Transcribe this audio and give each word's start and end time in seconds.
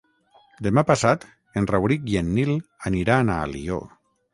Demà 0.67 0.83
passat 0.91 1.27
en 1.63 1.69
Rauric 1.75 2.11
i 2.15 2.21
en 2.25 2.35
Nil 2.41 2.59
aniran 2.93 3.35
a 3.37 3.41
Alió. 3.51 3.85